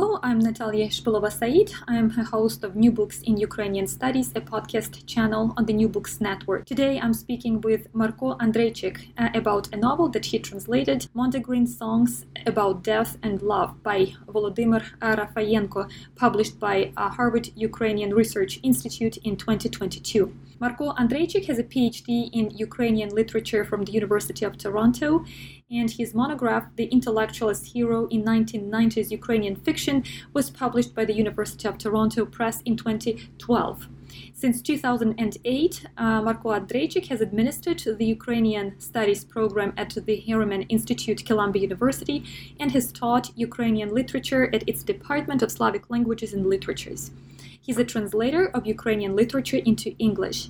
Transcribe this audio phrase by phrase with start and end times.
[0.00, 1.72] Hello, I'm Natalia Shpylova-Saeed.
[1.86, 5.90] I'm a host of New Books in Ukrainian Studies, a podcast channel on the New
[5.90, 6.64] Books Network.
[6.64, 12.24] Today I'm speaking with Marko Andryczyk uh, about a novel that he translated, Mondegreen Songs
[12.46, 19.36] About Death and Love by Volodymyr Rafeyenko, published by uh, Harvard Ukrainian Research Institute in
[19.36, 20.34] 2022.
[20.60, 25.24] Marko Andryczyk has a PhD in Ukrainian literature from the University of Toronto
[25.70, 31.14] and his monograph, The Intellectual as Hero in 1990s Ukrainian Fiction, was published by the
[31.14, 33.88] University of Toronto Press in 2012.
[34.34, 41.24] Since 2008, uh, Marko Andryczyk has administered the Ukrainian Studies program at the Harriman Institute,
[41.24, 42.22] Columbia University,
[42.60, 47.12] and has taught Ukrainian literature at its Department of Slavic Languages and Literatures.
[47.60, 50.48] He's a translator of Ukrainian literature into English.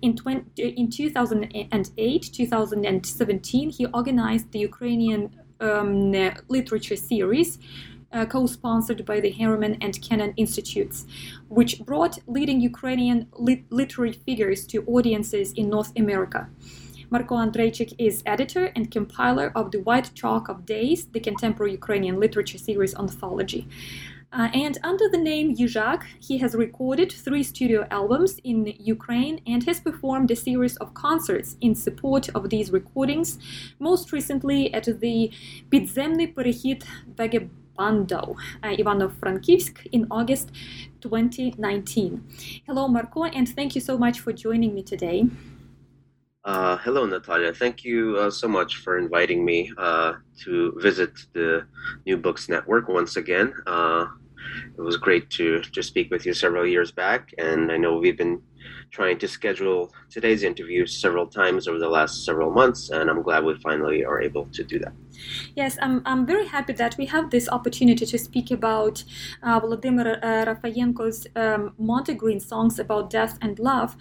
[0.00, 5.30] In, 20, in 2008 2017, he organized the Ukrainian
[5.60, 6.12] um,
[6.48, 7.58] literature series.
[8.14, 11.06] Uh, co-sponsored by the Harriman and Kennan Institutes,
[11.48, 16.50] which brought leading Ukrainian lit- literary figures to audiences in North America.
[17.12, 22.20] Marko Andryczyk is editor and compiler of the White Chalk of Days, the contemporary Ukrainian
[22.20, 23.66] literature series anthology.
[24.32, 29.62] Uh, and under the name Yizhak, he has recorded three studio albums in Ukraine and
[29.64, 33.38] has performed a series of concerts in support of these recordings,
[33.78, 35.30] most recently at the
[35.70, 36.82] Pidzemny Perehid
[37.14, 40.50] Vagabando, uh, Ivano-Frankivsk in August
[41.02, 42.24] 2019.
[42.66, 45.26] Hello, Marko, and thank you so much for joining me today.
[46.44, 47.52] Uh, hello, Natalia.
[47.52, 51.66] Thank you uh, so much for inviting me uh, to visit the
[52.06, 53.52] New Books Network once again.
[54.76, 58.18] It was great to to speak with you several years back, and I know we've
[58.18, 58.42] been
[58.90, 63.44] trying to schedule today's interview several times over the last several months, and I'm glad
[63.44, 64.92] we finally are able to do that.
[65.54, 69.04] Yes, I'm, I'm very happy that we have this opportunity to speak about
[69.42, 73.96] uh, Volodymyr uh, Rafeyenko's um, songs about death and love.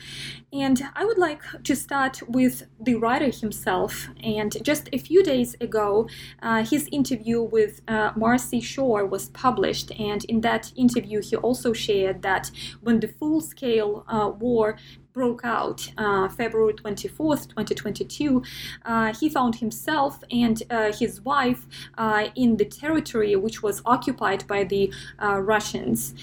[0.53, 4.09] And I would like to start with the writer himself.
[4.23, 6.07] And just a few days ago,
[6.41, 9.91] uh, his interview with uh, Marci Shore was published.
[9.99, 14.77] And in that interview, he also shared that when the full scale uh, war
[15.13, 18.43] broke out uh, February 24th, 2022,
[18.85, 21.65] uh, he found himself and uh, his wife
[21.97, 24.91] uh, in the territory which was occupied by the
[25.21, 26.13] uh, Russians.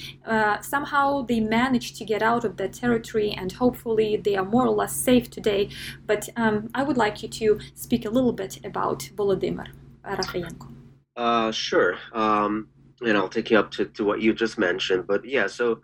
[0.60, 4.74] Somehow they managed to get out of that territory and hopefully they are more or
[4.74, 5.68] less safe today.
[6.06, 9.68] But um, I would like you to speak a little bit about Volodymyr
[10.04, 11.52] Rafeyenko.
[11.52, 11.98] sure.
[12.12, 12.68] Um
[13.00, 15.06] and I'll take you up to, to what you just mentioned.
[15.06, 15.80] But yeah, so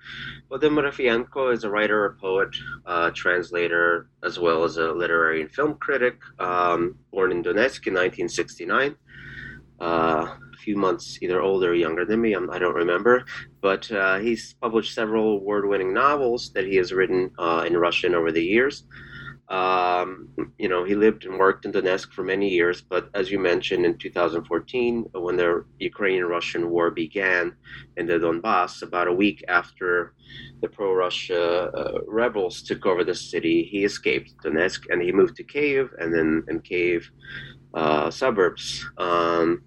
[0.51, 2.55] Volodymyr Rafeyenko is a writer, a poet,
[2.87, 7.95] uh, translator, as well as a literary and film critic, um, born in Donetsk in
[7.95, 8.97] 1969.
[9.81, 9.85] Uh,
[10.53, 13.25] a few months either older or younger than me, I'm, I do not remember.
[13.61, 18.15] But uh, he's published several award winning novels that he has written uh, in Russian
[18.15, 18.85] over the years.
[19.55, 20.09] Um,
[20.59, 23.87] you know, he lived and worked in Donetsk for many years, but as you mentioned,
[23.87, 27.55] in 2014, when the Ukrainian-Russian war began
[27.97, 30.15] in the Donbass, about a week after
[30.61, 35.45] the pro-Russia uh, rebels took over the city, he escaped Donetsk and he moved to
[35.45, 37.09] Kiev, and then in Kiev
[37.75, 38.85] uh, suburbs.
[38.99, 39.63] Um,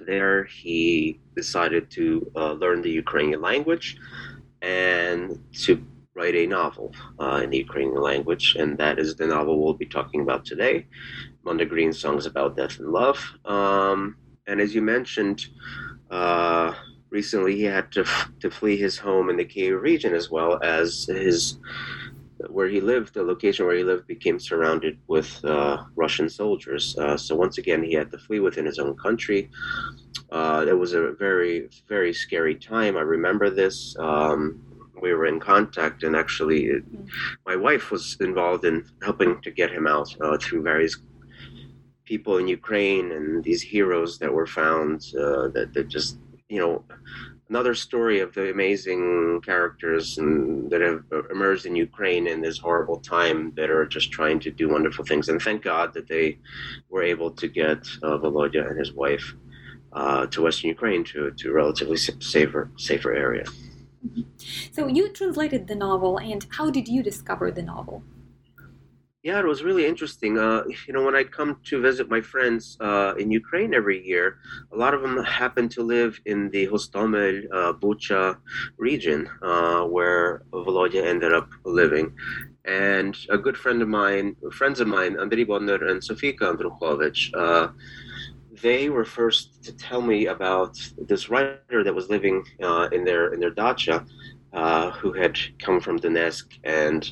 [0.00, 3.96] there, he decided to uh, learn the Ukrainian language
[4.60, 5.82] and to
[6.20, 9.90] write a novel uh, in the Ukrainian language, and that is the novel we'll be
[9.98, 10.86] talking about today.
[11.46, 13.20] Mondegreen Songs About Death and Love.
[13.56, 15.38] Um, and as you mentioned,
[16.10, 16.74] uh,
[17.18, 18.04] recently he had to,
[18.42, 21.58] to flee his home in the Kiev region as well as his
[22.48, 26.96] where he lived, the location where he lived became surrounded with uh, Russian soldiers.
[26.96, 29.50] Uh, so once again, he had to flee within his own country.
[30.30, 32.96] Uh, it was a very, very scary time.
[32.96, 33.94] I remember this.
[33.98, 34.69] Um,
[35.02, 36.82] we were in contact, and actually, it,
[37.46, 40.96] my wife was involved in helping to get him out uh, through various
[42.04, 46.18] people in Ukraine and these heroes that were found uh, that, that just,
[46.48, 46.84] you know,
[47.48, 52.98] another story of the amazing characters and, that have emerged in Ukraine in this horrible
[52.98, 55.28] time that are just trying to do wonderful things.
[55.28, 56.38] And thank God that they
[56.88, 59.34] were able to get uh, Volodya and his wife
[59.92, 63.44] uh, to Western Ukraine to, to relatively safer safer area.
[64.06, 64.22] Mm-hmm.
[64.72, 68.02] So you translated the novel, and how did you discover the novel?
[69.22, 70.38] Yeah, it was really interesting.
[70.38, 74.38] Uh, you know, when I come to visit my friends uh, in Ukraine every year,
[74.72, 78.38] a lot of them happen to live in the Hostomel, uh, Bucha
[78.78, 82.14] region, uh, where Volodya ended up living.
[82.64, 87.68] And a good friend of mine, friends of mine, Andriy Bondar and Sofika Andrukhovych, uh,
[88.62, 93.32] they were first to tell me about this writer that was living uh, in their
[93.32, 94.04] in their dacha,
[95.00, 97.10] who had come from Donetsk and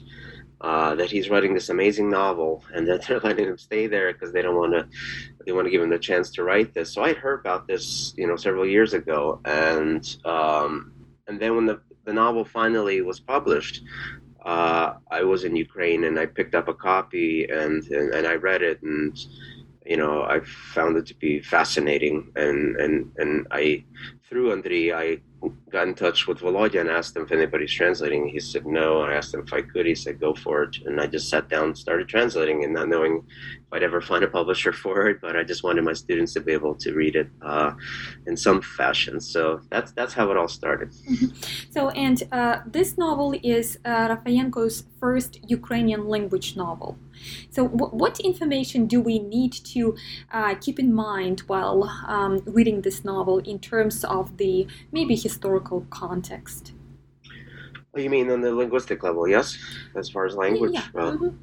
[0.60, 4.32] uh, that he's writing this amazing novel and that they're letting him stay there because
[4.32, 4.86] they don't want to
[5.46, 6.92] they want to give him the chance to write this.
[6.92, 10.92] So i heard about this you know several years ago and um,
[11.26, 13.82] and then when the, the novel finally was published
[14.44, 18.34] uh, i was in ukraine and i picked up a copy and, and and i
[18.34, 19.16] read it and
[19.88, 20.38] you know i
[20.74, 23.82] found it to be fascinating and and and i
[24.28, 25.18] through andriy i
[25.70, 28.26] got in touch with Volodya and asked him if anybody's translating.
[28.26, 29.02] He said no.
[29.02, 29.86] I asked him if I could.
[29.86, 30.78] He said go for it.
[30.86, 34.28] And I just sat down, started translating, and not knowing if I'd ever find a
[34.28, 35.20] publisher for it.
[35.20, 37.72] But I just wanted my students to be able to read it uh,
[38.26, 39.20] in some fashion.
[39.20, 40.90] So that's that's how it all started.
[40.90, 41.26] Mm-hmm.
[41.70, 46.98] So and uh, this novel is uh, Rafeyenko's first Ukrainian language novel.
[47.50, 49.96] So w- what information do we need to
[50.32, 55.86] uh, keep in mind while um, reading this novel in terms of the maybe historical
[55.90, 56.72] context.
[57.94, 59.56] Oh, you mean on the linguistic level, yes?
[59.96, 60.72] As far as language?
[60.74, 60.86] Yeah.
[60.94, 61.36] Uh, mm-hmm.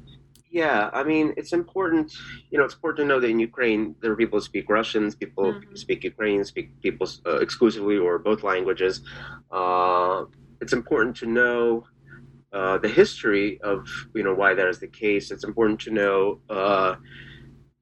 [0.50, 2.12] Yeah, I mean, it's important.
[2.50, 5.14] You know, it's important to know that in Ukraine there are people who speak Russians,
[5.14, 5.74] people mm-hmm.
[5.74, 9.02] speak Ukrainian, speak people uh, exclusively or both languages.
[9.50, 10.24] Uh,
[10.62, 11.84] it's important to know
[12.56, 13.78] uh, the history of
[14.14, 15.30] you know why that is the case.
[15.30, 16.94] It's important to know uh,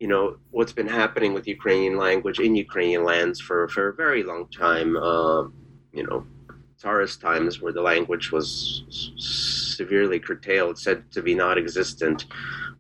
[0.01, 4.23] you know what's been happening with Ukrainian language in Ukrainian lands for for a very
[4.31, 4.91] long time.
[4.97, 5.43] Uh,
[5.99, 6.27] you know,
[6.79, 8.85] Tsarist times where the language was
[9.17, 12.27] severely curtailed, said to be non-existent.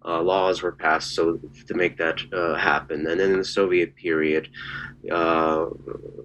[0.05, 3.07] Uh, laws were passed so to make that uh, happen.
[3.07, 4.51] And then in the Soviet period,
[5.11, 5.67] uh,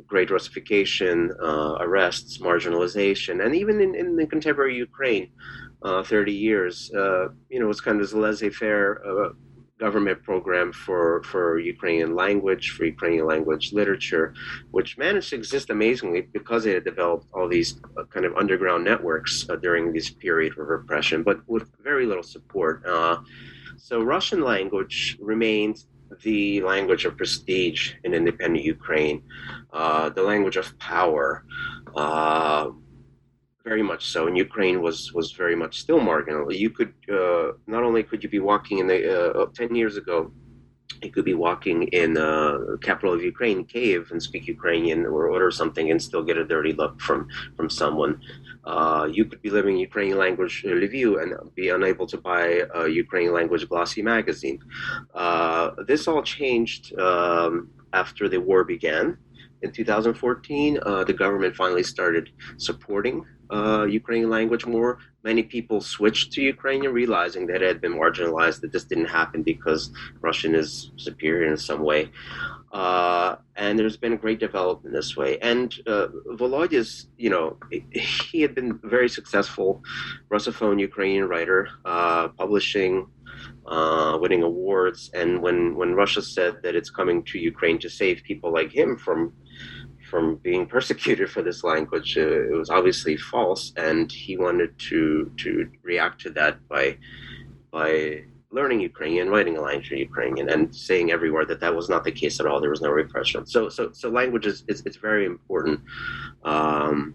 [0.06, 5.32] great Russification, uh, arrests, marginalization, and even in, in the contemporary Ukraine,
[5.82, 9.02] uh, 30 years, uh, you know, it's kind of this laissez-faire
[9.80, 14.34] government program for, for Ukrainian language, for Ukrainian language literature,
[14.72, 18.84] which managed to exist amazingly because it had developed all these uh, kind of underground
[18.84, 22.86] networks uh, during this period of repression, but with very little support.
[22.86, 23.18] Uh,
[23.78, 25.78] so Russian language remained
[26.24, 29.24] the language of prestige in independent Ukraine,
[29.72, 31.46] uh, the language of power
[31.96, 32.70] uh,
[33.70, 34.20] very much so.
[34.28, 36.46] And Ukraine was was very much still marginal.
[36.66, 40.18] You could uh, not only could you be walking in the uh, ten years ago,
[41.04, 45.22] you could be walking in the uh, capital of Ukraine, Kiev, and speak Ukrainian or
[45.36, 47.20] order something and still get a dirty look from
[47.58, 48.14] from someone.
[48.74, 51.30] Uh, you could be living Ukrainian language review and
[51.62, 52.46] be unable to buy
[52.82, 54.58] a Ukrainian language glossy magazine.
[55.24, 57.52] Uh, this all changed um,
[58.02, 59.06] after the war began
[59.62, 65.00] in 2014, uh, the government finally started supporting uh, Ukrainian language more.
[65.24, 69.44] Many people switched to Ukrainian, realizing that it had been marginalized, that this didn't happen
[69.44, 69.92] because
[70.22, 72.12] Russian is superior in some way.
[72.72, 75.40] Uh, and there's been a great development this way.
[75.40, 77.58] And uh, Volodya's, you know,
[77.92, 79.82] he had been very successful
[80.30, 83.08] Russophone Ukrainian writer, uh, publishing,
[83.66, 85.10] uh, winning awards.
[85.14, 88.98] And when, when Russia said that it's coming to Ukraine to save people like him
[88.98, 89.34] from
[90.10, 92.18] from being persecuted for this language.
[92.18, 96.98] Uh, it was obviously false, and he wanted to to react to that by
[97.72, 102.04] by learning Ukrainian, writing a language in Ukrainian, and saying everywhere that that was not
[102.04, 102.60] the case at all.
[102.60, 103.46] There was no repression.
[103.46, 105.82] So, so, so language is, is it's very important.
[106.44, 107.14] Um,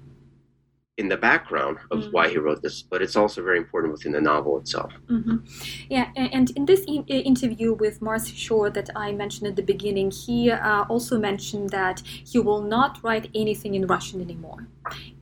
[0.96, 2.10] in the background of mm-hmm.
[2.12, 4.92] why he wrote this, but it's also very important within the novel itself.
[5.08, 5.38] Mm-hmm.
[5.90, 10.12] Yeah, and in this in- interview with Marci Shore that I mentioned at the beginning,
[10.12, 14.68] he uh, also mentioned that he will not write anything in Russian anymore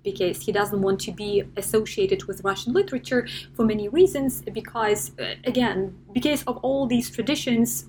[0.05, 4.43] because he doesn't want to be associated with Russian literature for many reasons.
[4.43, 7.87] Because, uh, again, because of all these traditions,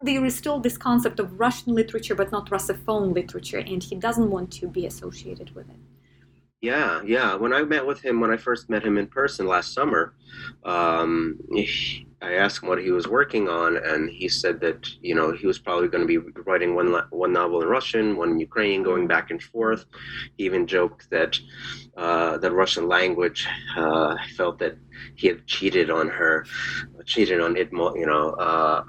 [0.00, 4.30] there is still this concept of Russian literature but not Russophone literature, and he doesn't
[4.30, 5.76] want to be associated with it.
[6.62, 7.34] Yeah, yeah.
[7.34, 10.14] When I met with him, when I first met him in person last summer,
[10.64, 11.36] um,
[12.22, 15.44] I asked him what he was working on, and he said that you know he
[15.44, 19.08] was probably going to be writing one one novel in Russian, one in Ukrainian, going
[19.08, 19.86] back and forth.
[20.36, 21.36] He even joked that
[21.96, 23.44] uh, the Russian language
[23.76, 24.76] uh, felt that
[25.16, 26.46] he had cheated on her,
[27.06, 28.84] cheated on it, you know, uh,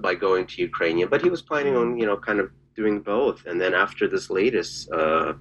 [0.00, 1.08] by going to Ukrainian.
[1.08, 3.44] But he was planning on you know kind of doing both.
[3.46, 5.32] And then after this latest uh,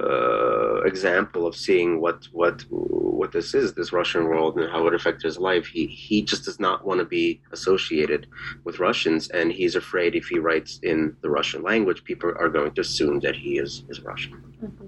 [0.00, 4.94] uh, example of seeing what what what this is, this Russian world, and how it
[4.94, 5.66] affects his life.
[5.66, 8.26] He he just does not want to be associated
[8.64, 12.72] with Russians, and he's afraid if he writes in the Russian language, people are going
[12.74, 14.34] to assume that he is is Russian.
[14.62, 14.86] Mm-hmm.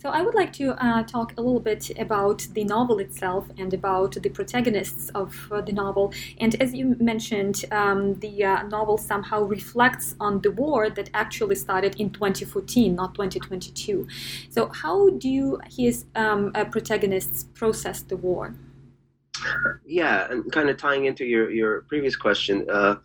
[0.00, 3.72] So I would like to uh, talk a little bit about the novel itself and
[3.74, 6.12] about the protagonists of uh, the novel.
[6.38, 11.56] And as you mentioned, um, the uh, novel somehow reflects on the war that actually
[11.56, 14.06] started in 2014, not 2022.
[14.50, 18.54] So how do his um, uh, protagonists process the war?
[19.86, 22.96] Yeah, and kind of tying into your, your previous question, uh,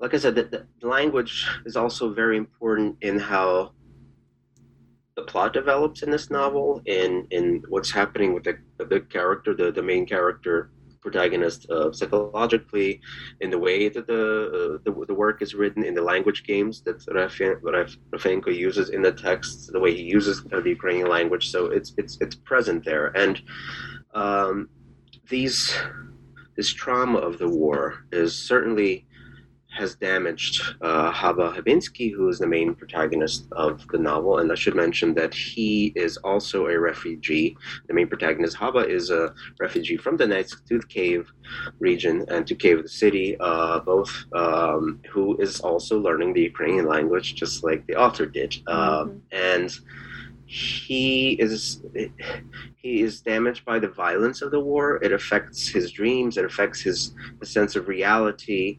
[0.00, 3.72] like I said, the, the language is also very important in how
[5.18, 8.56] the plot develops in this novel in in what's happening with the,
[8.92, 10.70] the character the, the main character
[11.00, 13.00] protagonist uh, psychologically
[13.40, 14.24] in the way that the,
[14.58, 19.12] uh, the, the work is written in the language games that Rafeyenko uses in the
[19.12, 21.50] texts the way he uses the Ukrainian language.
[21.50, 23.06] So it's it's it's present there.
[23.24, 23.40] And
[24.14, 24.68] um,
[25.28, 25.58] these
[26.56, 29.06] this trauma of the war is certainly
[29.76, 34.38] has damaged uh, Haba Habinsky, who is the main protagonist of the novel.
[34.38, 37.56] And I should mention that he is also a refugee.
[37.86, 41.30] The main protagonist, Haba, is a refugee from the the Kiev
[41.78, 46.86] region and to Kiev, the city, uh, both um, who is also learning the Ukrainian
[46.86, 48.56] language, just like the author did.
[48.66, 49.18] Uh, mm-hmm.
[49.32, 49.70] And
[50.48, 51.82] he is
[52.78, 54.96] he is damaged by the violence of the war.
[55.02, 56.38] It affects his dreams.
[56.38, 58.78] It affects his, his sense of reality,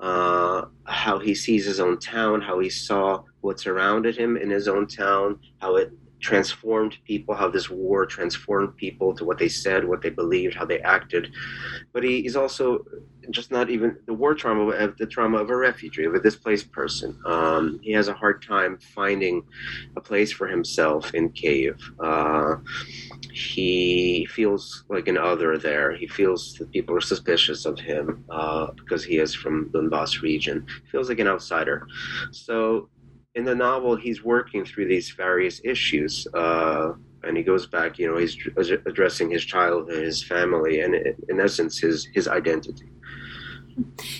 [0.00, 4.66] uh, how he sees his own town, how he saw what surrounded him in his
[4.66, 5.92] own town, how it
[6.24, 10.64] transformed people, how this war transformed people to what they said, what they believed, how
[10.64, 11.30] they acted.
[11.92, 12.82] But he, he's also
[13.30, 16.72] just not even the war trauma of the trauma of a refugee, of a displaced
[16.72, 17.18] person.
[17.26, 19.42] Um, he has a hard time finding
[19.96, 21.78] a place for himself in Kiev.
[22.00, 22.56] Uh,
[23.32, 25.94] he feels like an other there.
[25.94, 30.66] He feels that people are suspicious of him uh, because he is from Donbass region.
[30.84, 31.86] He feels like an outsider.
[32.30, 32.88] So
[33.34, 36.26] in the novel, he's working through these various issues.
[36.34, 36.92] Uh,
[37.24, 38.36] and he goes back, you know, he's
[38.86, 40.94] addressing his childhood, his family, and
[41.28, 42.88] in essence, his his identity.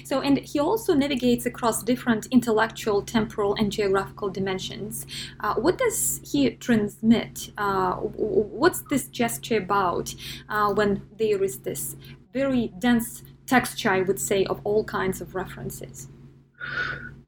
[0.05, 5.07] So, and he also navigates across different intellectual, temporal, and geographical dimensions.
[5.39, 7.51] Uh, what does he transmit?
[7.57, 10.15] Uh, what's this gesture about
[10.49, 11.95] uh, when there is this
[12.33, 16.09] very dense texture, I would say, of all kinds of references?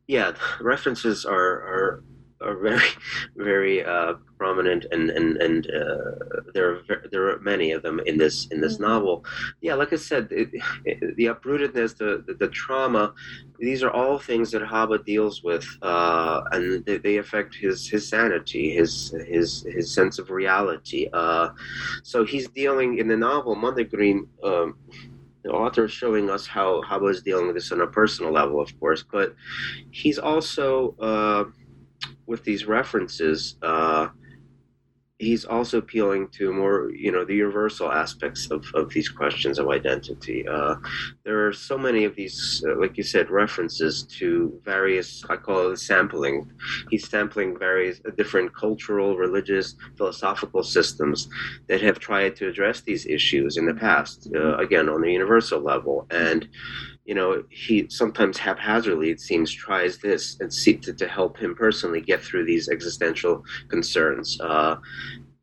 [0.07, 2.05] Yeah, references are, are
[2.41, 2.89] are very,
[3.37, 8.19] very uh, prominent, and and and uh, there are there are many of them in
[8.19, 8.85] this in this mm-hmm.
[8.85, 9.25] novel.
[9.61, 10.51] Yeah, like I said, it,
[10.85, 13.15] it, the uprootedness, the, the, the trauma,
[13.59, 18.09] these are all things that Haba deals with, uh, and they, they, affect his his
[18.09, 21.09] sanity, his his his sense of reality.
[21.13, 21.51] Uh,
[22.03, 24.27] so he's dealing in the novel Mondegreen.
[24.43, 24.77] Um,
[25.47, 28.61] the author is showing us how Haba is dealing with this on a personal level,
[28.61, 29.35] of course, but
[29.93, 31.45] he's also uh,
[32.27, 34.09] with these references, uh,
[35.19, 39.69] he's also appealing to more, you know, the universal aspects of, of these questions of
[39.69, 40.47] identity.
[40.47, 40.75] Uh,
[41.25, 45.71] there are so many of these, uh, like you said, references to various, I call
[45.71, 46.51] it sampling.
[46.91, 51.29] He's sampling various uh, different cultural, religious, philosophical systems
[51.69, 55.61] that have tried to address these issues in the past, uh, again, on the universal
[55.61, 56.07] level.
[56.11, 56.47] And
[57.07, 61.55] you know, he sometimes haphazardly, it seems, tries this and seek to, to help him
[61.55, 64.39] personally get through these existential concerns.
[64.41, 64.77] Uh,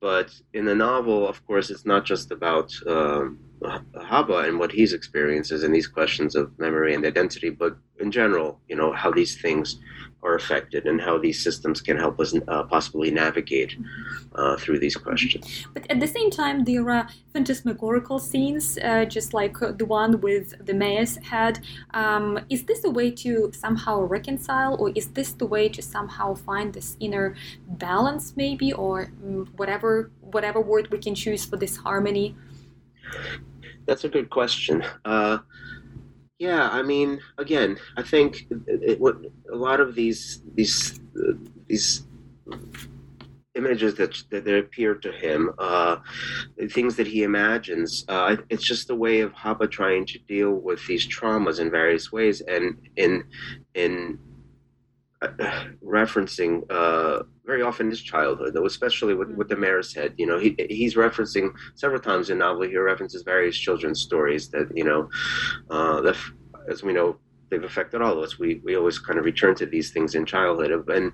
[0.01, 4.91] but in the novel, of course, it's not just about um, Haba and what he's
[4.91, 9.41] experiences and these questions of memory and identity, but in general, you know, how these
[9.41, 9.79] things
[10.23, 13.75] are affected and how these systems can help us uh, possibly navigate
[14.35, 15.67] uh, through these questions.
[15.73, 20.65] But at the same time, there are phantasmagorical scenes, uh, just like the one with
[20.65, 21.59] the mayor's head.
[21.93, 26.35] Um, is this a way to somehow reconcile, or is this the way to somehow
[26.35, 27.35] find this inner
[27.67, 32.35] balance, maybe, or um, whatever whatever word we can choose for this harmony?
[33.85, 34.83] That's a good question.
[36.41, 39.17] Uh, yeah, I mean, again, I think it, it, what
[39.51, 41.33] a lot of these these uh,
[41.67, 42.07] these
[43.55, 45.97] images that that, that appear to him, uh,
[46.71, 50.85] things that he imagines, uh, it's just a way of Haba trying to deal with
[50.87, 53.23] these traumas in various ways, and in
[53.75, 54.19] in
[55.83, 60.13] referencing uh, very often his childhood, though, especially with, with the mayor's head.
[60.17, 62.63] You know, he he's referencing several times in the novel.
[62.63, 65.09] He references various children's stories that you know,
[65.69, 66.17] uh, that
[66.69, 67.17] as we know,
[67.49, 68.39] they've affected all of us.
[68.39, 71.11] We we always kind of return to these things in childhood, and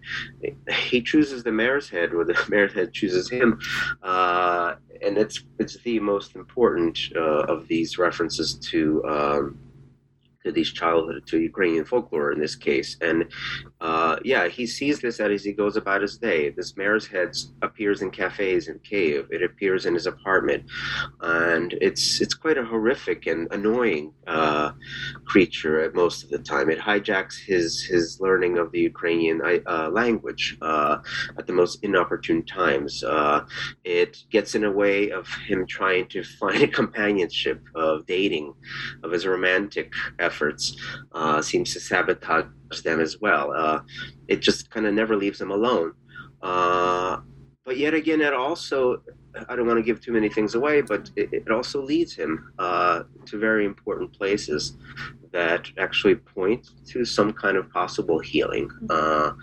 [0.71, 3.59] he chooses the mayor's head, or the mayor's head chooses him,
[4.03, 9.03] uh, and it's it's the most important uh, of these references to.
[9.05, 9.59] Um,
[10.45, 12.95] to these childhood to Ukrainian folklore in this case.
[13.01, 13.25] And
[13.81, 16.49] uh, yeah, he sees this as he goes about his day.
[16.49, 19.27] This mayor's head appears in cafes and Kiev.
[19.31, 20.65] It appears in his apartment,
[21.21, 24.73] and it's it's quite a horrific and annoying uh,
[25.25, 26.69] creature at most of the time.
[26.69, 30.97] It hijacks his his learning of the Ukrainian uh, language uh,
[31.37, 33.01] at the most inopportune times.
[33.03, 33.45] Uh,
[33.85, 38.53] it gets in a way of him trying to find a companionship of dating,
[39.03, 40.75] of his romantic efforts
[41.41, 42.45] seems to sabotage
[42.83, 43.51] them as well.
[43.55, 43.81] Uh,
[44.27, 45.93] it just kind of never leaves them alone.
[46.41, 47.19] Uh,
[47.65, 49.03] but yet again, it also,
[49.47, 52.51] I don't want to give too many things away, but it, it also leads him
[52.57, 54.77] uh, to very important places
[55.31, 58.69] that actually point to some kind of possible healing.
[58.89, 59.33] Uh,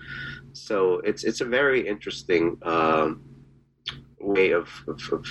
[0.52, 3.22] so it's it's a very interesting um,
[4.18, 5.24] way of, of, of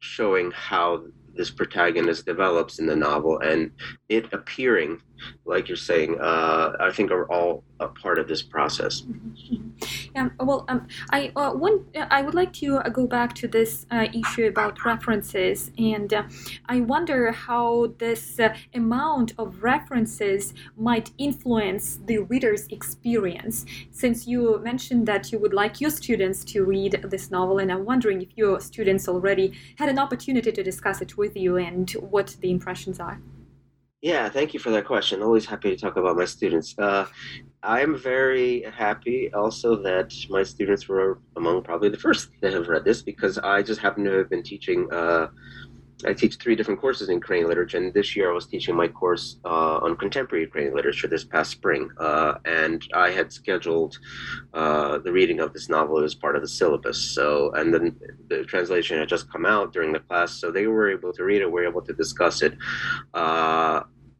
[0.00, 1.02] showing how
[1.34, 3.70] this protagonist develops in the novel and
[4.08, 5.00] it appearing
[5.44, 9.02] like you're saying, uh, I think are all a part of this process.
[10.14, 13.86] Yeah, well, um, I uh, one I would like to uh, go back to this
[13.90, 16.22] uh, issue about references, and uh,
[16.66, 23.66] I wonder how this uh, amount of references might influence the reader's experience.
[23.90, 27.84] Since you mentioned that you would like your students to read this novel, and I'm
[27.84, 32.36] wondering if your students already had an opportunity to discuss it with you and what
[32.40, 33.20] the impressions are.
[34.06, 35.20] Yeah, thank you for that question.
[35.20, 36.76] Always happy to talk about my students.
[36.78, 37.06] Uh,
[37.64, 42.84] I'm very happy also that my students were among probably the first that have read
[42.84, 44.86] this because I just happen to have been teaching.
[44.92, 45.26] Uh,
[46.04, 48.86] I teach three different courses in Ukrainian literature, and this year I was teaching my
[48.86, 51.88] course uh, on contemporary Ukrainian literature this past spring.
[51.98, 53.98] Uh, and I had scheduled
[54.54, 57.00] uh, the reading of this novel as part of the syllabus.
[57.16, 57.96] So, and then
[58.28, 61.40] the translation had just come out during the class, so they were able to read
[61.42, 62.54] it, were able to discuss it.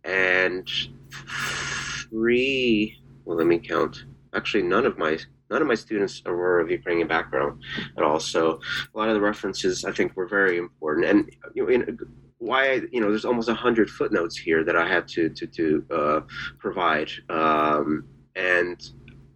[0.06, 0.68] And
[2.10, 4.04] three, well, let me count.
[4.34, 5.18] Actually, none of my
[5.50, 7.62] none of my students were of Ukrainian background
[7.96, 8.20] at all.
[8.20, 8.60] So
[8.94, 11.06] a lot of the references I think were very important.
[11.06, 11.98] And you know, in,
[12.38, 15.84] why you know there's almost a hundred footnotes here that I had to to to
[15.90, 16.20] uh,
[16.58, 17.10] provide.
[17.28, 18.78] Um, and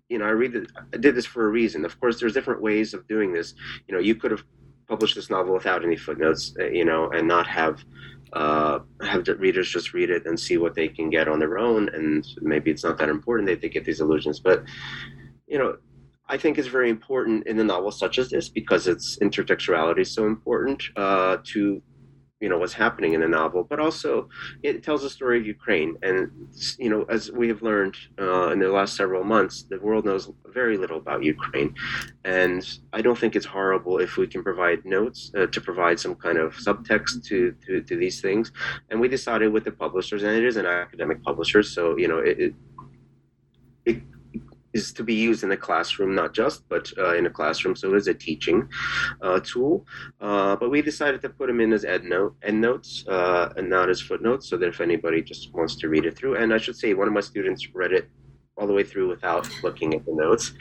[0.09, 1.85] you know I read I did this for a reason.
[1.85, 3.55] Of course, there's different ways of doing this.
[3.89, 4.45] You know, you could have
[4.89, 7.85] published this novel without any footnotes, uh, you know, and not have
[8.33, 11.59] uh, have the readers just read it and see what they can get on their
[11.59, 11.89] own.
[11.91, 14.65] And maybe it's not that important that they get these illusions, but
[15.47, 15.77] you know,
[16.29, 20.15] I think it's very important in a novel such as this because its intertextuality is
[20.15, 21.83] so important uh, to
[22.41, 24.29] you know what's happening in the novel, but also
[24.63, 25.97] it tells the story of Ukraine.
[26.03, 26.31] And
[26.79, 30.33] you know, as we have learned uh, in the last several months, the world knows
[30.47, 31.75] very little about Ukraine,
[32.25, 36.15] and I don't think it's horrible if we can provide notes uh, to provide some
[36.15, 38.53] kind of subtext to, to, to these things.
[38.91, 42.19] And we decided with the publishers, and it is an academic publisher, so you know
[42.19, 42.55] it, it,
[43.85, 44.03] it
[44.73, 47.75] is to be used in a classroom, not just, but uh, in a classroom.
[47.75, 48.69] So it is a teaching
[49.21, 49.87] uh, tool.
[50.21, 53.69] Uh, but we decided to put them in as end note, end notes, uh, and
[53.69, 56.59] not as footnotes, so that if anybody just wants to read it through, and I
[56.59, 58.09] should say, one of my students read it
[58.57, 60.53] all the way through without looking at the notes,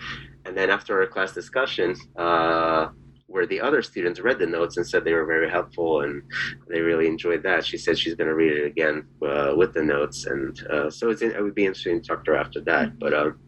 [0.46, 1.96] and then after our class discussion.
[2.16, 2.90] Uh,
[3.32, 6.24] where the other students read the notes and said they were very helpful and
[6.68, 7.64] they really enjoyed that.
[7.64, 10.58] She said she's going to read it again uh, with the notes, and
[10.92, 12.98] so it's in, it would be interesting to talk to her after that.
[12.98, 13.40] But um,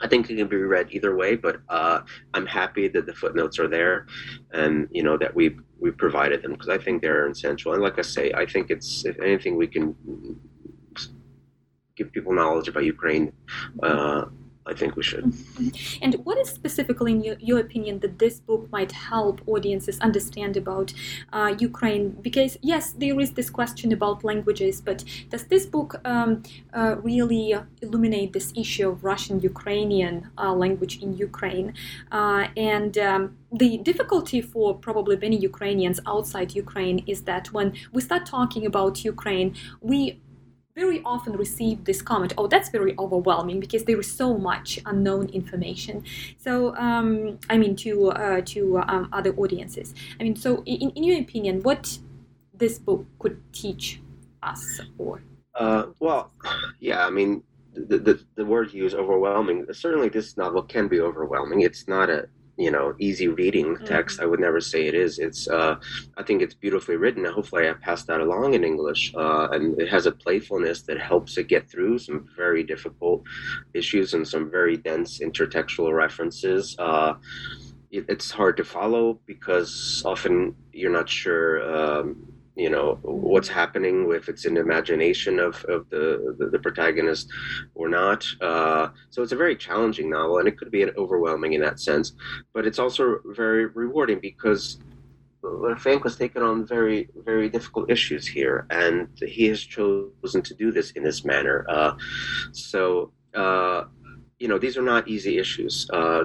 [0.00, 2.00] I think it can be read either way, but uh,
[2.34, 4.06] I'm happy that the footnotes are there,
[4.52, 7.72] and you know that we we provided them because I think they're essential.
[7.72, 9.94] And like I say, I think it's if anything we can
[11.96, 13.32] give people knowledge about Ukraine.
[13.82, 14.26] Uh,
[14.64, 15.24] I think we should.
[15.24, 16.04] Mm-hmm.
[16.04, 20.56] And what is specifically, in your, your, opinion, that this book might help audiences understand
[20.56, 20.92] about
[21.32, 22.10] uh, Ukraine?
[22.10, 27.54] Because, yes, there is this question about languages, but does this book um, uh, really
[27.80, 31.74] illuminate this issue of Russian Ukrainian uh, language in Ukraine?
[32.12, 38.00] Uh, and um, the difficulty for probably many Ukrainians outside Ukraine is that when we
[38.00, 40.20] start talking about Ukraine, we
[40.74, 45.28] very often receive this comment oh that's very overwhelming because there is so much unknown
[45.30, 46.04] information.
[46.38, 49.94] So um, i mean to uh, to um, other audiences.
[50.18, 51.98] I mean so in, in your opinion what
[52.54, 54.00] this book could teach
[54.42, 55.22] us or?
[55.54, 56.30] Uh, well
[56.80, 57.42] yeah i mean
[57.74, 61.62] the, the, the word you use overwhelming certainly this novel can be overwhelming.
[61.62, 64.24] It's not a you know easy reading text mm-hmm.
[64.24, 65.74] i would never say it is it's uh,
[66.18, 69.88] i think it's beautifully written hopefully i passed that along in english uh, and it
[69.88, 73.22] has a playfulness that helps it get through some very difficult
[73.72, 77.14] issues and some very dense intertextual references uh,
[77.90, 84.10] it, it's hard to follow because often you're not sure um, you know what's happening
[84.12, 87.30] if it's an imagination of, of the, the, the protagonist
[87.74, 88.26] or not.
[88.40, 91.80] Uh, so it's a very challenging novel and it could be an overwhelming in that
[91.80, 92.12] sense
[92.52, 94.78] but it's also very rewarding because
[95.78, 100.70] Frank was taken on very very difficult issues here and he has chosen to do
[100.70, 101.66] this in this manner.
[101.68, 101.94] Uh,
[102.52, 103.84] so uh,
[104.38, 105.88] you know these are not easy issues.
[105.92, 106.24] Uh,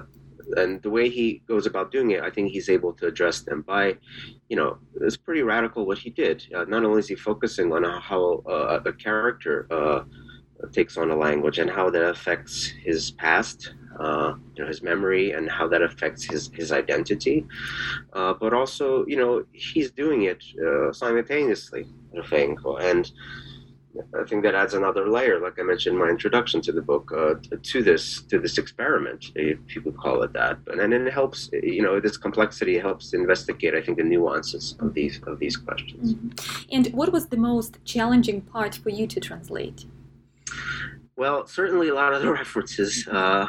[0.55, 3.61] and the way he goes about doing it, I think he's able to address them
[3.61, 3.97] by,
[4.49, 6.43] you know, it's pretty radical what he did.
[6.55, 10.03] Uh, not only is he focusing on how uh, a character uh,
[10.71, 15.31] takes on a language and how that affects his past, uh, you know, his memory,
[15.31, 17.45] and how that affects his his identity,
[18.13, 23.11] uh, but also, you know, he's doing it uh, simultaneously, and
[24.19, 27.11] I think that adds another layer, like I mentioned in my introduction to the book,
[27.15, 27.35] uh,
[27.71, 30.63] to this to this experiment, if you could call it that.
[30.65, 34.93] But and it helps, you know, this complexity helps investigate, I think, the nuances of
[34.93, 36.15] these of these questions.
[36.15, 36.75] Mm-hmm.
[36.75, 39.85] And what was the most challenging part for you to translate?
[41.15, 43.07] Well, certainly a lot of the references.
[43.07, 43.47] Uh,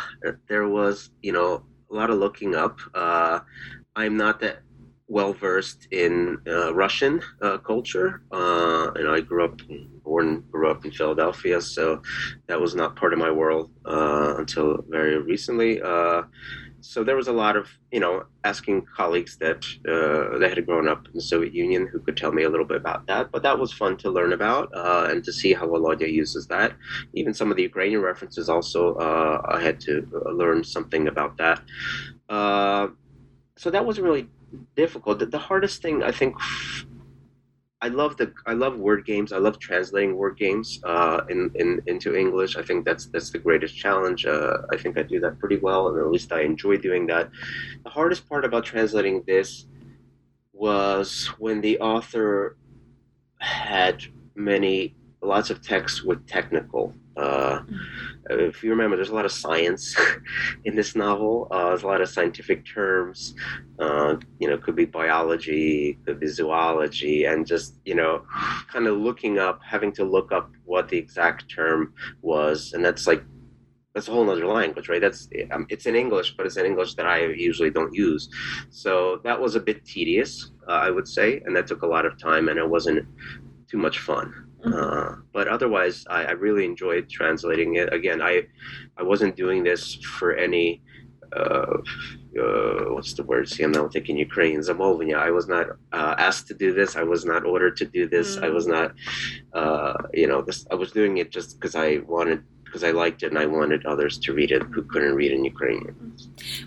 [0.48, 2.78] there was, you know, a lot of looking up.
[2.94, 3.40] Uh,
[3.94, 4.60] I'm not that
[5.08, 8.22] well versed in uh, Russian uh, culture.
[8.30, 9.60] Uh, and I grew up,
[10.04, 12.02] born, grew up in Philadelphia, so
[12.46, 15.80] that was not part of my world uh, until very recently.
[15.80, 16.22] Uh,
[16.80, 20.86] so there was a lot of, you know, asking colleagues that uh, that had grown
[20.86, 23.32] up in the Soviet Union who could tell me a little bit about that.
[23.32, 24.70] But that was fun to learn about
[25.10, 26.74] and to see how Volodya uses that.
[27.14, 28.96] Even some of the Ukrainian references also,
[29.48, 31.60] I had to learn something about that.
[33.56, 34.28] so that was really
[34.76, 35.18] difficult.
[35.30, 36.34] The, hardest thing I think
[37.80, 39.32] I love the I love word games.
[39.32, 42.56] I love translating word games uh, in, in into English.
[42.56, 44.26] I think that's that's the greatest challenge.
[44.26, 47.30] Uh, I think I do that pretty well, and at least I enjoy doing that.
[47.84, 49.66] The hardest part about translating this
[50.52, 52.56] was when the author
[53.38, 54.02] had
[54.34, 56.94] many lots of text with technical.
[57.16, 57.62] Uh,
[58.30, 59.96] if you remember, there's a lot of science
[60.64, 61.48] in this novel.
[61.50, 63.34] Uh, there's a lot of scientific terms.
[63.78, 68.24] Uh, you know, could be biology, could be zoology, and just you know,
[68.70, 73.06] kind of looking up, having to look up what the exact term was, and that's
[73.06, 73.24] like
[73.94, 75.00] that's a whole other language, right?
[75.00, 78.28] That's um, it's in English, but it's in English that I usually don't use.
[78.70, 82.06] So that was a bit tedious, uh, I would say, and that took a lot
[82.06, 83.08] of time, and it wasn't
[83.68, 84.47] too much fun.
[84.74, 87.92] Uh, but otherwise, I, I, really enjoyed translating it.
[87.92, 88.42] Again, I
[88.96, 90.82] I wasn't doing this for any
[91.36, 91.76] uh,
[92.38, 93.48] uh, what's the word?
[93.48, 94.62] See, I'm now thinking Ukrainian.
[94.68, 96.96] I was not uh, asked to do this.
[96.96, 98.36] I was not ordered to do this.
[98.36, 98.44] Mm.
[98.44, 98.94] I was not,
[99.52, 100.66] uh, you know, this.
[100.70, 103.84] I was doing it just because I wanted because I liked it and I wanted
[103.86, 105.94] others to read it who couldn't read in Ukrainian.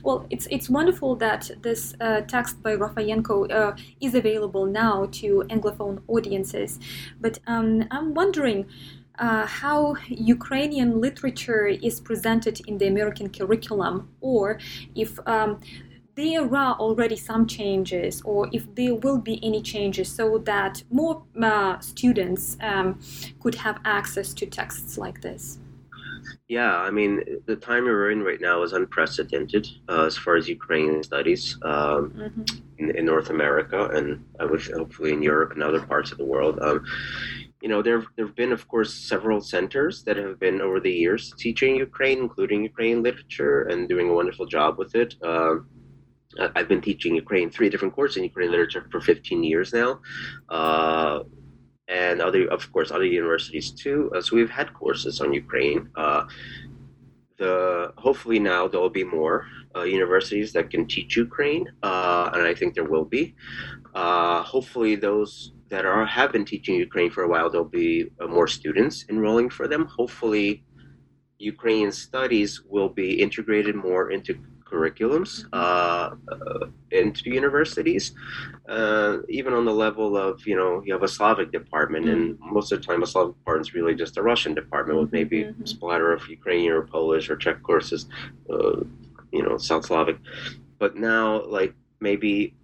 [0.04, 3.72] Well, it's it's wonderful that this uh, text by Rafeyenko uh,
[4.06, 6.80] is available now to Anglophone audiences,
[7.20, 8.66] but um, I'm wondering.
[9.20, 14.58] Uh, how Ukrainian literature is presented in the American curriculum, or
[14.96, 15.60] if um,
[16.16, 21.24] there are already some changes or if there will be any changes so that more
[21.42, 23.00] uh, students um,
[23.42, 25.60] could have access to texts like this?
[26.52, 30.50] Yeah, I mean, the time we're in right now is unprecedented uh, as far as
[30.50, 32.44] Ukrainian studies um, mm-hmm.
[32.78, 36.26] in, in, North America and I wish hopefully in Europe and other parts of the
[36.26, 36.60] world.
[36.62, 36.84] Um,
[37.62, 40.92] you know, there there have been, of course, several centers that have been over the
[40.92, 45.12] years teaching Ukraine, including Ukrainian literature, and doing a wonderful job with it.
[45.24, 45.70] Um,
[46.58, 50.02] I've been teaching Ukraine three different courses in Ukrainian literature for 15 years now,
[50.50, 51.20] uh,
[51.91, 54.12] and other, of course, other universities too.
[54.21, 55.89] So we've had courses on Ukraine.
[55.95, 56.23] Uh,
[57.38, 62.43] the hopefully now there will be more uh, universities that can teach Ukraine, uh, and
[62.43, 63.36] I think there will be.
[63.93, 68.27] Uh, hopefully, those that are have been teaching Ukraine for a while, there'll be uh,
[68.27, 69.86] more students enrolling for them.
[69.86, 70.63] Hopefully,
[71.39, 74.32] Ukrainian studies will be integrated more into
[74.71, 78.13] curriculums uh, uh, into universities,
[78.69, 82.53] uh, even on the level of you know you have a Slavic department, and mm-hmm.
[82.53, 85.43] most of the time a Slavic department is really just a Russian department with maybe
[85.43, 85.63] mm-hmm.
[85.63, 88.05] a splatter of Ukrainian or Polish or Czech courses,
[88.49, 88.81] uh,
[89.31, 90.17] you know South Slavic,
[90.79, 92.55] but now like maybe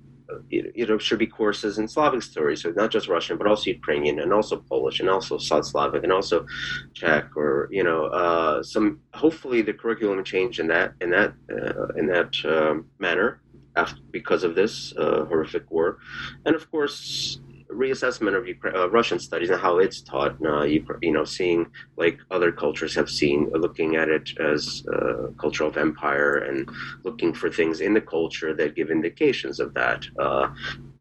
[0.49, 4.19] you know, should be courses in Slavic stories, so not just Russian, but also Ukrainian,
[4.19, 6.45] and also Polish, and also South Slavic, and also
[6.93, 8.99] Czech, or you know, uh, some.
[9.13, 13.41] Hopefully, the curriculum change in that in that uh, in that um, manner
[13.75, 15.97] after because of this uh, horrific war,
[16.45, 17.39] and of course,
[17.71, 20.35] reassessment of Ukraine, uh, Russian studies and how it's taught.
[20.43, 25.27] Uh, you, you, know, seeing like other cultures have seen, looking at it as uh,
[25.37, 26.69] culture of empire and
[27.03, 30.05] looking for things in the culture that give indications of that.
[30.19, 30.49] Uh,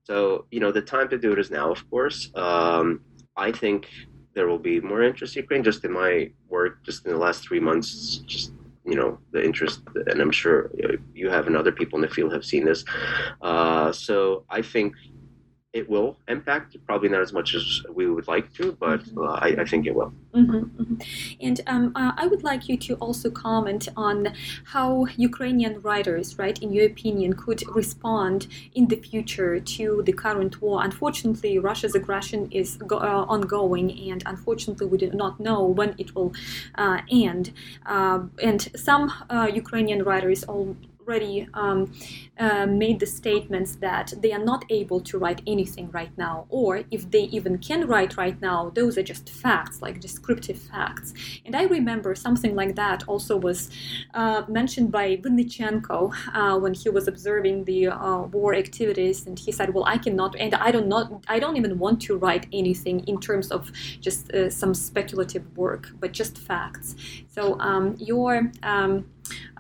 [0.05, 2.31] so, you know, the time to do it is now, of course.
[2.35, 3.01] Um,
[3.37, 3.89] I think
[4.35, 5.65] there will be more interest in Ukraine.
[5.65, 8.53] Just in my work, just in the last three months, just
[8.85, 10.71] you know the interest and i'm sure
[11.13, 12.85] you have and other people in the field have seen this
[13.43, 14.95] uh, so i think
[15.77, 19.19] it will impact, probably not as much as we would like to, but mm-hmm.
[19.19, 20.13] uh, I, I, think it will.
[20.35, 20.95] Mm-hmm, mm-hmm.
[21.47, 24.33] And um, uh, I would like you to also comment on
[24.65, 30.63] how Ukrainian writers, right, in your opinion, could respond in the future to the current
[30.63, 30.83] war.
[30.83, 36.15] Unfortunately, Russia's aggression is go- uh, ongoing, and unfortunately, we do not know when it
[36.15, 36.33] will
[36.77, 37.53] uh, end.
[37.85, 40.75] Uh, and some uh, Ukrainian writers all
[41.07, 41.93] already um,
[42.39, 46.83] uh, made the statements that they are not able to write anything right now, or
[46.91, 51.15] if they even can write right now, those are just facts, like descriptive facts.
[51.45, 53.71] And I remember something like that also was
[54.15, 59.53] uh, mentioned by Vinnychenko uh, when he was observing the uh, war activities, and he
[59.53, 63.01] said, "Well, I cannot, and I don't not, I don't even want to write anything
[63.07, 66.95] in terms of just uh, some speculative work, but just facts."
[67.29, 69.07] So um, your um,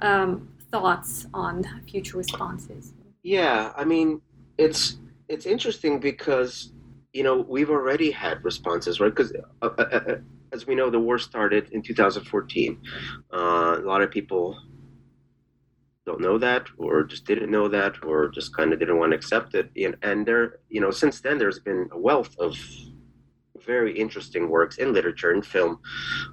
[0.02, 0.48] um,
[0.80, 2.92] thoughts on future responses?
[3.22, 4.20] Yeah, I mean,
[4.58, 6.72] it's it's interesting because
[7.12, 9.14] you know we've already had responses, right?
[9.14, 10.16] Because uh, uh, uh, uh,
[10.52, 12.78] as we know, the war started in 2014.
[13.32, 14.44] Uh, a lot of people
[16.04, 19.16] don't know that, or just didn't know that, or just kind of didn't want to
[19.16, 19.70] accept it.
[19.84, 22.54] And, and there, you know, since then, there's been a wealth of
[23.66, 25.80] very interesting works in literature, in film,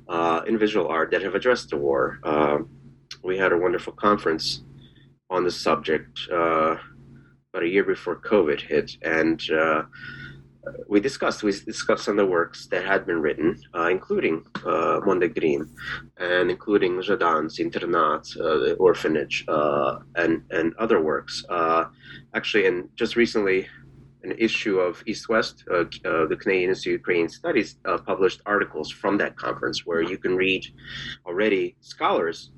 [0.07, 2.19] uh, in visual art that have addressed the war.
[2.23, 2.69] Um,
[3.23, 4.63] we had a wonderful conference
[5.29, 6.75] on the subject uh,
[7.53, 9.83] about a year before COVID hit, and uh,
[10.87, 14.99] we discussed we discussed some of the works that had been written, uh, including uh,
[15.05, 15.69] Mondegreen,
[16.17, 21.43] and including Zhadan's Internat, uh, the Orphanage, uh, and and other works.
[21.49, 21.85] Uh,
[22.33, 23.67] actually, and just recently,
[24.23, 29.17] an issue of East West, uh, the Canadian Institute of Ukrainian Studies, published articles from
[29.17, 30.65] that conference where you can read
[31.25, 32.51] already scholars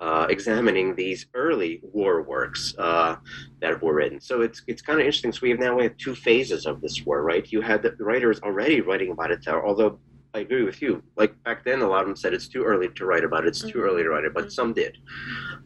[0.00, 3.16] uh, examining these early war works uh,
[3.60, 4.20] that were written.
[4.20, 5.32] So it's it's kind of interesting.
[5.32, 7.50] So we have now we have two phases of this war, right?
[7.50, 9.98] You had the writers already writing about it although
[10.36, 11.02] I agree with you.
[11.16, 13.48] Like back then, a lot of them said it's too early to write about it.
[13.48, 13.70] It's mm-hmm.
[13.70, 14.98] too early to write it, but some did,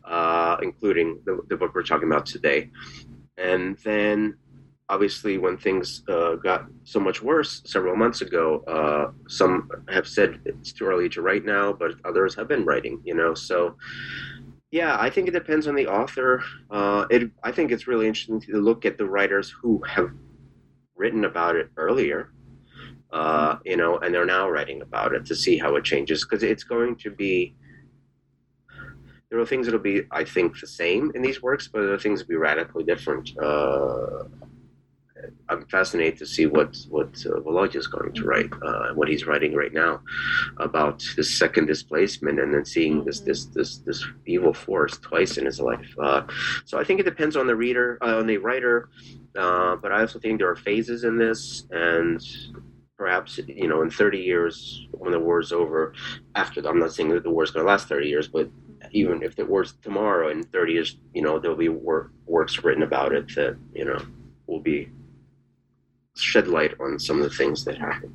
[0.05, 2.71] uh, including the, the book we're talking about today.
[3.37, 4.37] And then
[4.91, 10.41] obviously when things uh, got so much worse several months ago uh, some have said
[10.45, 13.77] it's too early to write now but others have been writing you know so
[14.73, 18.41] yeah i think it depends on the author uh, it, i think it's really interesting
[18.41, 20.11] to look at the writers who have
[20.97, 22.33] written about it earlier
[23.13, 26.43] uh, you know and they're now writing about it to see how it changes because
[26.43, 27.55] it's going to be
[29.31, 31.99] there are things that'll be, I think, the same in these works, but there are
[32.01, 33.31] things that will be radically different.
[33.41, 34.25] Uh,
[35.49, 39.27] I'm fascinated to see what what uh, Volodya is going to write, uh, what he's
[39.27, 40.01] writing right now
[40.59, 43.29] about his second displacement, and then seeing this mm-hmm.
[43.29, 45.95] this this this evil force twice in his life.
[45.99, 46.23] Uh,
[46.65, 48.91] so I think it depends on the reader, uh, on the writer,
[49.37, 52.21] uh, but I also think there are phases in this, and
[52.97, 55.95] perhaps you know in 30 years when the war is over,
[56.35, 58.49] after I'm not saying that the war is going to last 30 years, but
[58.93, 62.83] even if the war's tomorrow in 30 years, you know there'll be work, works written
[62.83, 64.01] about it that you know
[64.47, 64.91] will be
[66.21, 68.15] shed light on some of the things that happen.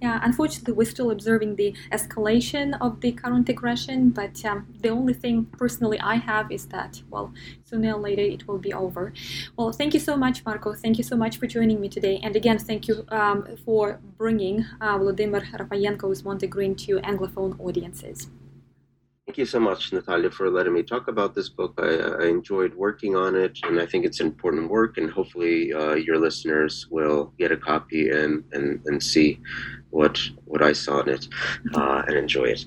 [0.00, 5.14] Yeah, unfortunately, we're still observing the escalation of the current aggression, but um, the only
[5.14, 7.32] thing personally I have is that, well,
[7.64, 9.12] sooner or later it will be over.
[9.56, 10.74] Well, thank you so much, Marko.
[10.74, 12.20] Thank you so much for joining me today.
[12.22, 18.28] And again, thank you um, for bringing uh, Volodymyr Rafeyenko's Mondegreen to Anglophone audiences.
[19.26, 21.74] Thank you so much, Natalia, for letting me talk about this book.
[21.78, 25.94] I, I enjoyed working on it, and I think it's important work, and hopefully uh,
[25.94, 29.40] your listeners will get a copy and, and, and see
[29.90, 31.26] what what I saw in it
[31.74, 32.66] uh, and enjoy it.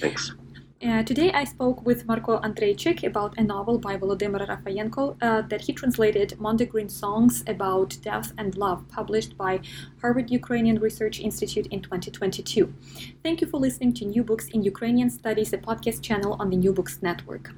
[0.00, 0.37] Thanks.
[0.80, 5.62] Uh, today I spoke with Marko Andryczyk about a novel by Volodymyr Rafeyenko uh, that
[5.62, 9.60] he translated Mondegreen Songs About Death and Love, published by
[10.00, 12.72] Harvard Ukrainian Research Institute in 2022.
[13.24, 16.56] Thank you for listening to New Books in Ukrainian Studies, a podcast channel on the
[16.56, 17.50] New Books Network.